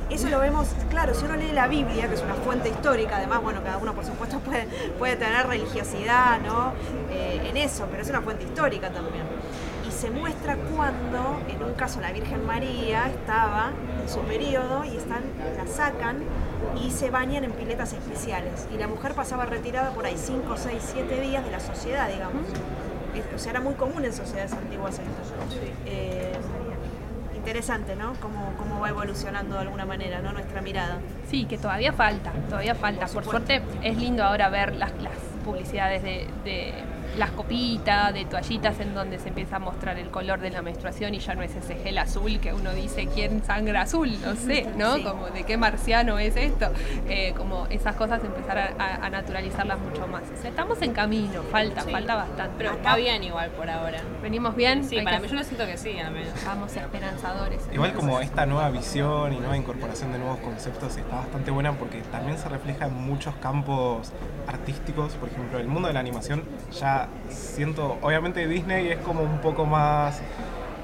[0.08, 3.42] Eso lo vemos, claro, si uno lee la Biblia, que es una fuente histórica, además,
[3.42, 4.40] bueno, cada uno por supuesto
[4.98, 6.72] puede, tener religiosidad, ¿no?
[7.10, 9.24] Eh, en eso, pero es una fuente histórica también.
[9.88, 13.72] Y se muestra cuando, en un caso, la Virgen María estaba
[14.02, 15.22] en su periodo y están,
[15.56, 16.24] la sacan
[16.82, 18.66] y se bañan en piletas especiales.
[18.74, 22.42] Y la mujer pasaba retirada por ahí 5, 6, 7 días de la sociedad, digamos.
[23.14, 25.10] Es- O sea, era muy común en sociedades antiguas esto.
[25.86, 26.32] Eh,
[27.36, 28.12] interesante, ¿no?
[28.20, 30.32] Cómo, cómo va evolucionando de alguna manera, ¿no?
[30.32, 30.98] Nuestra mirada.
[31.28, 33.06] Sí, que todavía falta, todavía falta.
[33.06, 35.12] Por, suerte es lindo ahora ver las, las
[35.44, 36.72] publicidades de, de
[37.18, 41.14] las copitas, de toallitas en donde se empieza a mostrar el color de la menstruación
[41.14, 44.66] y ya no es ese gel azul que uno dice quién sangra azul, no sé,
[44.76, 44.96] ¿no?
[44.96, 45.02] Sí.
[45.04, 46.70] Como de qué marciano es esto.
[47.08, 50.22] Eh, como esas cosas empezar a, a- a naturalizarlas mucho más.
[50.32, 51.90] O sea, estamos en camino, falta, Sí.
[51.90, 52.54] falta bastante.
[52.58, 54.00] Pero va bien igual por ahora.
[54.22, 56.32] Venimos bien, Sí, hay para que- mí yo lo siento que sí, al menos.
[56.46, 57.62] vamos esperanzadores.
[57.72, 62.00] Igual como esta nueva visión y nueva incorporación de nuevos conceptos está bastante buena porque
[62.10, 64.12] también se refleja en muchos campos
[64.46, 69.40] artísticos, por ejemplo, el mundo de la animación ya siento, obviamente Disney es como un
[69.40, 70.20] poco más,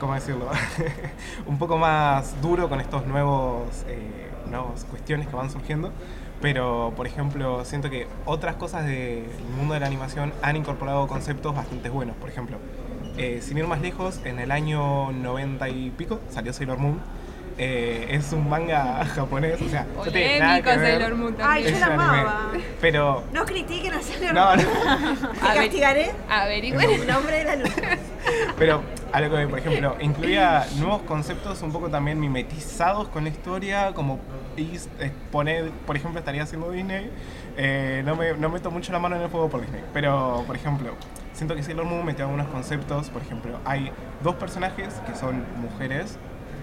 [0.00, 0.48] ¿cómo decirlo?
[1.46, 5.92] un poco más duro con estos nuevos, eh, nuevas cuestiones que van surgiendo,
[6.40, 9.26] pero por ejemplo siento que otras cosas del
[9.56, 12.58] mundo de la animación han incorporado conceptos bastante buenos, por ejemplo.
[13.16, 17.00] Eh, sin ir más lejos, en el año 90 y pico salió Sailor Moon.
[17.60, 21.00] Eh, es un manga japonés, o sea, no tiene nada que Polémico ver.
[21.00, 22.02] Sailor Moon Ay, yo la anime.
[22.04, 22.50] amaba.
[22.80, 24.56] Pero, No critiquen a Sailor no, Moon.
[24.58, 25.28] no.
[25.32, 25.62] Te A ver.
[25.62, 26.88] castigaré Averigüen.
[26.90, 27.70] en nombre de la luz.
[28.58, 33.30] Pero a lo que, por ejemplo, incluía nuevos conceptos un poco también mimetizados con la
[33.30, 34.20] historia, como
[34.56, 37.10] eh, pone, por ejemplo, estaría haciendo Disney,
[37.56, 40.54] eh, no, me, no meto mucho la mano en el fuego por Disney, pero, por
[40.54, 40.92] ejemplo,
[41.32, 43.90] siento que Sailor Moon metió algunos conceptos, por ejemplo, hay
[44.22, 46.18] dos personajes que son mujeres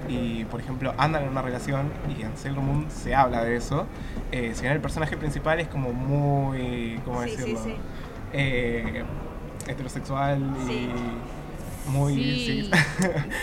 [0.08, 3.86] y, por ejemplo, andan en una relación y en Sailor Moon se habla de eso.
[4.32, 7.60] Eh, si bien el personaje principal es como muy, ¿cómo Sí, sí, decirlo?
[7.63, 7.76] sí.
[8.34, 9.04] Eh,
[9.68, 10.89] heterosexual Sí.
[11.88, 12.13] y muy...
[12.15, 12.72] Sí,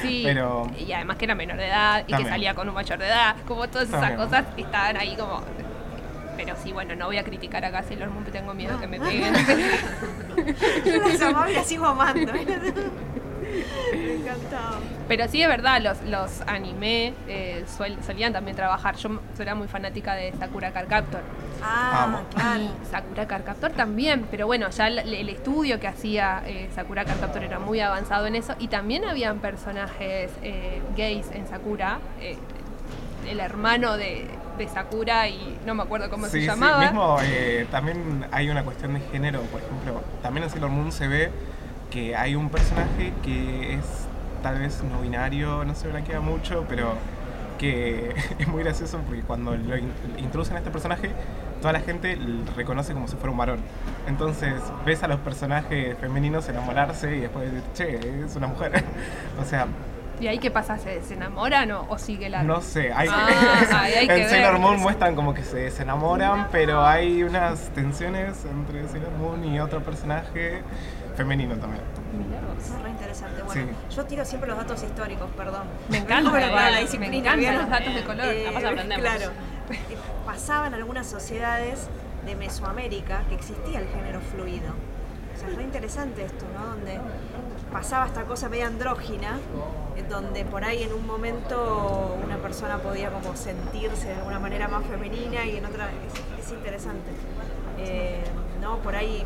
[0.02, 0.22] sí.
[0.24, 0.66] Pero...
[0.78, 3.36] Y además que era menor de edad y que salía con un mayor de edad,
[3.46, 4.28] como todas esas También.
[4.28, 5.42] cosas estaban ahí como...
[6.36, 8.86] Pero sí, bueno, no voy a criticar acá a Sailor Moon, porque tengo miedo que
[8.88, 9.34] me peguen.
[10.84, 12.32] Yo las amaba y las sigo amando.
[14.34, 14.78] Encantaba.
[15.08, 18.96] Pero sí es verdad, los, los anime eh, suel- solían también trabajar.
[18.96, 21.20] Yo era muy fanática de Sakura Card Captor.
[21.62, 22.60] Ah, claro.
[22.62, 27.04] Y Sakura Card Captor también, pero bueno, ya el, el estudio que hacía eh, Sakura
[27.04, 28.54] Card Captor era muy avanzado en eso.
[28.58, 31.98] Y también habían personajes eh, gays en Sakura.
[32.20, 32.36] eh,
[33.28, 34.26] el hermano de,
[34.58, 36.80] de Sakura y no me acuerdo cómo Sí, se sí, llamaba.
[36.80, 41.06] mismo eh, también hay una cuestión de género, por ejemplo, también en Sailor Moon se
[41.06, 41.30] ve
[41.92, 43.84] que hay un personaje que es
[44.42, 46.94] tal vez no binario, no se blanquea mucho, pero
[47.58, 51.10] que es muy gracioso porque cuando lo in- introducen a este personaje,
[51.60, 53.60] toda la gente l- reconoce como si fuera un varón.
[54.08, 58.82] Entonces ves a los personajes femeninos enamorarse y después decir, che, es una mujer.
[59.40, 59.66] o sea,
[60.20, 60.78] ¿Y ahí qué pasa?
[60.78, 62.44] ¿Se, se enamoran o, o sigue la.?
[62.44, 63.26] no sé, hay, Ah,
[63.80, 64.60] ahí hay que en Sailor ver.
[64.60, 69.58] Moon muestran como que se, se enamoran, pero hay unas tensiones entre Sailor Moon y
[69.58, 70.62] otro personaje
[71.16, 71.82] femenino también.
[72.16, 72.40] Mirá
[73.12, 73.42] interesante.
[73.42, 73.96] Bueno, Sí.
[73.96, 75.62] yo tiro siempre los datos históricos, perdón.
[75.88, 77.60] Me encanta, para la me disciplina, encantan ¿vieron?
[77.62, 78.26] los datos de color.
[78.44, 79.04] Capaz aprendemos.
[79.04, 79.30] Claro.
[79.70, 79.96] Eh,
[80.26, 81.88] Pasaba en algunas sociedades
[82.24, 84.70] de Mesoamérica que existía el género fluido.
[85.34, 86.66] O sea, es re interesante esto, ¿no?
[86.66, 87.00] Donde
[87.72, 89.38] pasaba esta cosa media andrógina,
[90.08, 94.84] donde por ahí en un momento una persona podía como sentirse de alguna manera más
[94.84, 95.88] femenina y en otra
[96.38, 97.10] es, es interesante.
[97.78, 98.22] Eh,
[98.60, 98.76] ¿No?
[98.78, 99.24] Por ahí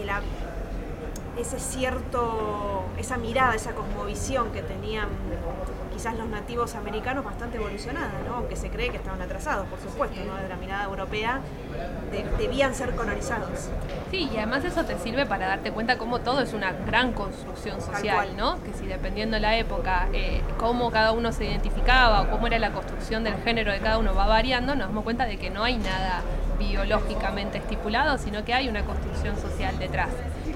[0.00, 0.20] y la,
[1.38, 5.08] ese cierto, esa mirada, esa cosmovisión que tenían
[5.92, 8.36] quizás los nativos americanos bastante evolucionada, ¿no?
[8.36, 10.36] aunque se cree que estaban atrasados, por supuesto, ¿no?
[10.36, 11.40] de la mirada europea,
[12.12, 13.70] de- debían ser colonizados.
[14.10, 17.80] Sí, y además eso te sirve para darte cuenta cómo todo es una gran construcción
[17.80, 18.36] social.
[18.36, 18.62] ¿no?
[18.62, 22.58] Que si dependiendo de la época, eh, cómo cada uno se identificaba o cómo era
[22.58, 25.64] la construcción del género de cada uno va variando, nos damos cuenta de que no
[25.64, 26.20] hay nada
[26.58, 30.08] biológicamente estipulado, sino que hay una construcción social detrás.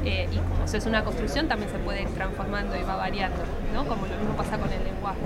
[0.05, 3.39] Eh, y como eso es una construcción, también se puede ir transformando y va variando,
[3.75, 3.85] ¿no?
[3.87, 5.19] Como lo mismo pasa con el lenguaje,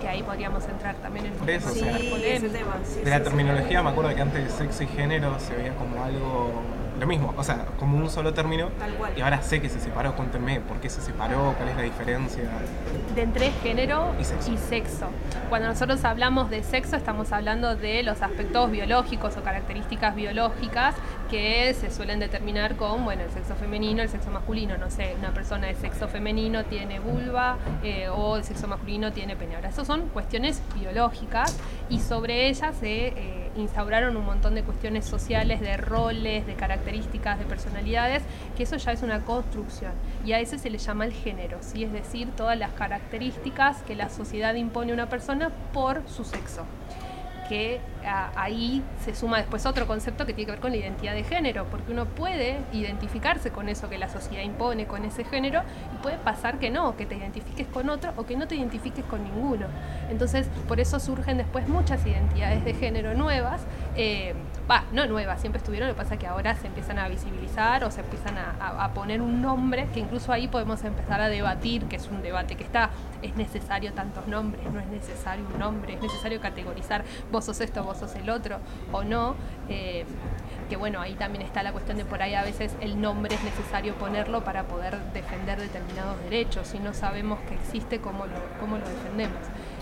[0.00, 2.76] que ahí podríamos entrar también en un tema o sea, ese tema.
[2.84, 3.28] sí, De la sí, sí.
[3.28, 6.62] terminología me acuerdo que antes de sexo y género se veía como algo,
[6.98, 8.68] lo mismo, o sea, como un solo término.
[8.78, 9.12] Tal cual.
[9.16, 12.42] Y ahora sé que se separó, cuéntenme por qué se separó, cuál es la diferencia.
[13.14, 14.56] de entre género Y sexo.
[14.68, 15.06] sexo.
[15.48, 20.94] Cuando nosotros hablamos de sexo estamos hablando de los aspectos biológicos o características biológicas
[21.30, 24.76] que se suelen determinar con, bueno, el sexo femenino, el sexo masculino.
[24.78, 29.36] No sé, una persona de sexo femenino tiene vulva eh, o el sexo masculino tiene
[29.36, 29.56] pene.
[29.56, 31.56] Ahora, esas son cuestiones biológicas
[31.88, 37.38] y sobre ellas se eh, instauraron un montón de cuestiones sociales, de roles, de características,
[37.38, 38.22] de personalidades,
[38.56, 39.92] que eso ya es una construcción.
[40.24, 41.84] Y a ese se le llama el género, ¿sí?
[41.84, 46.64] es decir, todas las características que la sociedad impone a una persona por su sexo
[47.48, 51.24] que ahí se suma después otro concepto que tiene que ver con la identidad de
[51.24, 55.62] género, porque uno puede identificarse con eso que la sociedad impone, con ese género,
[55.94, 59.04] y puede pasar que no, que te identifiques con otro o que no te identifiques
[59.04, 59.66] con ninguno.
[60.10, 63.62] Entonces, por eso surgen después muchas identidades de género nuevas,
[63.96, 64.34] eh,
[64.70, 67.82] va, no nuevas, siempre estuvieron, lo que pasa es que ahora se empiezan a visibilizar
[67.84, 71.28] o se empiezan a, a- a poner un nombre, que incluso ahí podemos empezar a
[71.28, 72.90] debatir, que es un debate que está,
[73.22, 77.82] es necesario tantos nombres, no es necesario un nombre, es necesario categorizar, vos sos esto,
[77.82, 78.58] vos sos el otro,
[78.92, 79.34] o no.
[79.68, 80.04] eh,
[80.68, 83.44] que bueno, ahí también está la cuestión de por ahí a veces el nombre es
[83.44, 86.68] necesario ponerlo para poder defender determinados derechos.
[86.68, 89.38] Si no sabemos que existe, ¿cómo lo, cómo lo defendemos?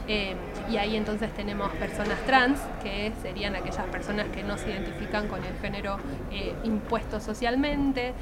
[0.06, 0.34] Eh,
[0.70, 5.42] y ahí entonces tenemos personas trans, que serían aquellas personas que no se identifican con
[5.42, 5.96] el género
[6.30, 8.12] eh, impuesto socialmente.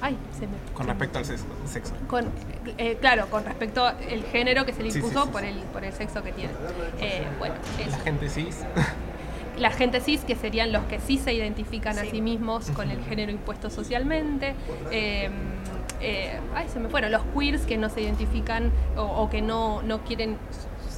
[0.00, 1.44] Ay, se me, Con se me- respecto al sexo.
[1.66, 1.94] sexo.
[2.06, 2.30] con,
[2.78, 3.96] eh, claro, con respecto al
[4.32, 5.48] género que se le Sí, sí, impuso sí, por, sí.
[5.48, 6.52] el, por el sexo que tiene.
[7.00, 7.90] Eh, bueno, eso.
[7.90, 8.58] La gente cis.
[9.58, 12.10] La gente cis, que serían los que sí se identifican a Sí.
[12.12, 14.54] sí mismos con el género impuesto socialmente.
[14.92, 15.30] Eh,
[16.00, 17.10] eh, ay, se me fueron.
[17.10, 20.36] Los queers que no se identifican o, o que no, no quieren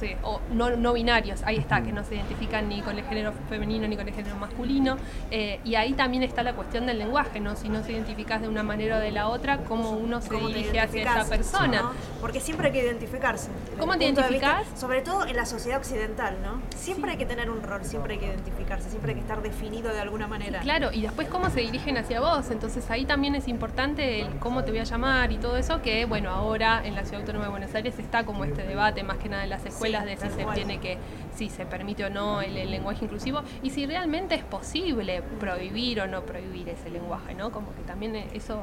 [0.01, 3.33] sé, o no, no binarios, ahí está, que no se identifican ni con el género
[3.49, 4.97] femenino ni con el género masculino.
[5.29, 7.55] Eh, y ahí también está la cuestión del lenguaje, ¿no?
[7.55, 10.47] Si no se identificas de una manera o de la otra, cómo uno se ¿Cómo
[10.49, 11.81] te dirige hacia esa persona.
[11.83, 11.91] ¿no?
[12.19, 13.49] Porque siempre hay que identificarse.
[13.79, 16.61] ¿Cómo te vista- sobre todo en la sociedad occidental, ¿no?
[16.75, 19.93] Siempre hay que tener un rol, siempre hay que identificarse, siempre hay que estar definido
[19.93, 20.59] de alguna manera.
[20.61, 22.49] Claro, y después cómo se dirigen hacia vos.
[22.49, 26.05] Entonces ahí también es importante el cómo te voy a llamar y todo eso, que
[26.05, 29.29] bueno, ahora en la Ciudad Autónoma de Buenos Aires está como este debate, más que
[29.29, 30.97] nada en las escuelas, Sí, de si se tiene que,
[31.35, 35.99] si se permite o no el, el lenguaje inclusivo, y si realmente es posible prohibir
[36.01, 37.51] o no prohibir ese lenguaje, ¿no?
[37.51, 38.55] Como que también eso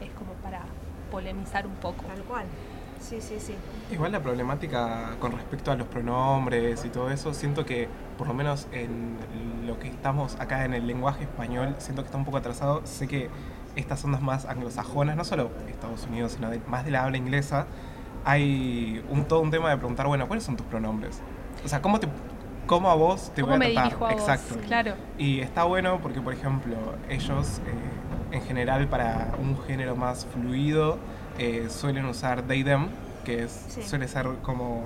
[0.00, 0.62] eh, es como para
[1.10, 2.04] polemizar un poco.
[2.04, 2.44] Tal cual.
[3.00, 3.54] Sí, sí, sí.
[3.90, 8.34] Igual la problemática con respecto a los pronombres y todo eso, siento que por lo
[8.34, 9.16] menos en
[9.66, 12.82] lo que estamos acá en el lenguaje español, siento que está un poco atrasado.
[12.84, 13.30] Sé que
[13.74, 17.66] estas ondas más anglosajonas, no solo Estados Unidos, sino de- más de la habla inglesa,
[18.24, 21.20] hay un, todo un tema de preguntar, bueno, ¿cuáles son tus pronombres?
[21.64, 22.08] O sea, ¿cómo, te,
[22.66, 23.92] cómo a vos te ¿Cómo voy a me tratar?
[23.94, 24.12] a vos?
[24.12, 24.56] Exacto.
[24.66, 24.94] Claro.
[25.18, 26.76] Y está bueno porque, por ejemplo,
[27.08, 30.98] ellos eh, en general para un género más fluido
[31.38, 32.88] eh, suelen usar they, them,
[33.24, 33.82] que es, Sí.
[33.82, 34.84] suele ser como...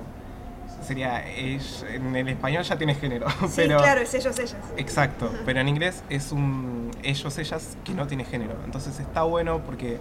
[0.81, 3.77] Sería, ell- en el español ya tiene género, Sí, pero...
[3.77, 4.55] claro, es ellos, ellas.
[4.77, 8.53] Exacto, pero en inglés es un ellos, ellas que no tiene género.
[8.65, 9.99] Entonces está bueno porque,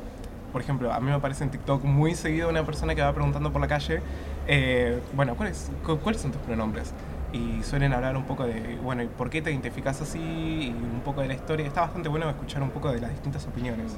[0.54, 3.50] por ejemplo, a mí me aparece en TikTok muy seguido una persona que va preguntando
[3.50, 4.00] por la calle,
[4.46, 6.94] eh, bueno, ¿cuáles, cu- ¿cuáles son tus pronombres?
[7.32, 10.20] Y suelen hablar un poco de, bueno, ¿y por qué te identificas así?
[10.20, 11.66] Y un poco de la historia.
[11.66, 13.96] Está bastante bueno escuchar un poco de las distintas opiniones.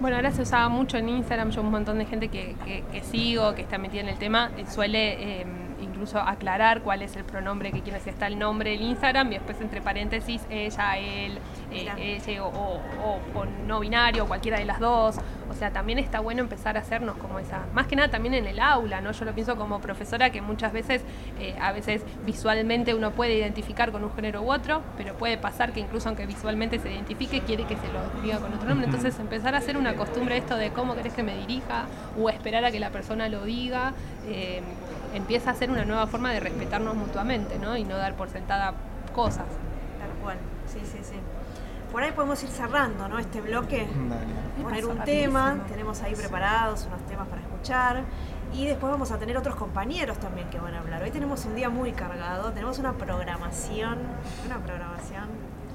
[0.00, 3.54] Bueno, ahora se usaba mucho en Instagram, yo un montón de gente que, que- sigo,
[3.54, 5.46] que está metida en el tema, suele eh,
[5.98, 9.34] incluso aclarar cuál es el pronombre que quiere, si está el nombre del Instagram y
[9.34, 11.38] después entre paréntesis ella, él,
[11.72, 15.16] eh, ella o, o- o- o no binario, cualquiera de las dos.
[15.50, 18.46] O sea, también está bueno empezar a hacernos como esa, más que nada también en
[18.46, 19.10] el aula, ¿no?
[19.10, 21.02] Yo lo pienso como profesora que muchas veces,
[21.40, 25.72] eh, a veces visualmente uno puede identificar con un género u otro, pero puede pasar
[25.72, 28.86] que incluso aunque visualmente se identifique, quiere que se lo diga con otro nombre.
[28.86, 31.86] Entonces empezar a hacer una costumbre esto de cómo querés que me dirija
[32.20, 33.94] o esperar a que la persona lo diga,
[34.28, 34.60] eh,
[35.14, 37.76] empieza a ser una nueva forma de respetarnos mutuamente, ¿no?
[37.76, 38.74] Y no dar por sentada
[39.14, 39.46] cosas.
[39.98, 40.36] Tal cual.
[40.66, 41.16] Sí, sí, sí.
[41.92, 43.18] Por ahí podemos ir cerrando, ¿no?
[43.18, 43.88] Este bloque.
[44.08, 44.62] Dale.
[44.62, 45.32] poner un rapidísimo.
[45.38, 48.02] tema, tenemos ahí preparados unos temas para escuchar
[48.52, 51.02] y después vamos a tener otros compañeros también que van a hablar.
[51.02, 53.98] Hoy tenemos un día muy cargado, tenemos una programación,
[54.46, 55.28] una programación,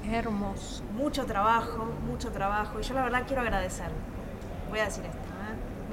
[0.08, 0.84] Hermoso.
[0.94, 3.88] mucho trabajo, mucho trabajo y yo la verdad quiero agradecer.
[4.70, 5.18] Voy a decir esto.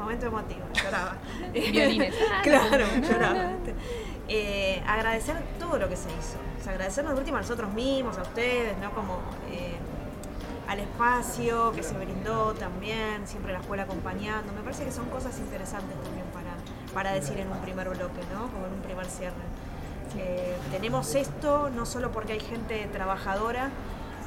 [0.02, 1.16] Momento emotivo, lloraba.
[1.54, 2.16] Violines.
[2.44, 3.52] claro, lloraba.
[4.28, 6.38] Eh, agradecer todo lo que se hizo.
[6.60, 8.92] O sea, agradecernos de última a nosotros mismos, a ustedes, ¿no?
[8.92, 9.20] Como
[9.52, 9.76] eh,
[10.68, 14.54] al espacio que se brindó también, siempre la escuela acompañando.
[14.54, 16.52] Me parece que son cosas interesantes también para,
[16.94, 18.48] para decir en un primer bloque, ¿no?
[18.54, 19.36] Como en un primer cierre.
[20.18, 23.70] Eh, tenemos esto no solo porque hay gente trabajadora,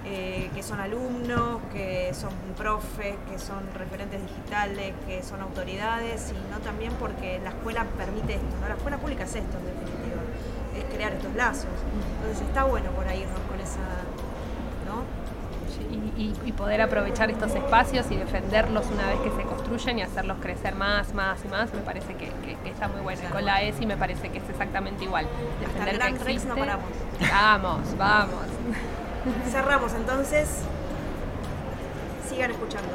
[0.07, 6.59] eh, que son alumnos, que son profes, que son referentes digitales, que son autoridades, sino
[6.63, 8.69] también porque la escuela permite esto, ¿no?
[8.69, 10.21] La escuela pública es esto, en definitiva,
[10.77, 11.71] es crear estos lazos.
[12.21, 13.79] Entonces está bueno por ahí irnos con esa,
[14.87, 15.03] ¿no?
[15.91, 20.03] Y, y- y poder aprovechar estos espacios y defenderlos una vez que se construyen y
[20.03, 23.21] hacerlos crecer más, más y más, me parece que, que- que está muy bueno.
[23.27, 25.25] Y con la ESI me parece que es exactamente igual.
[25.25, 26.61] Hasta Defender el que Gran Rex no existe.
[26.61, 26.89] paramos.
[27.31, 28.45] Vamos, vamos.
[29.51, 30.49] Cerramos entonces.
[32.29, 32.89] Sigan escuchando.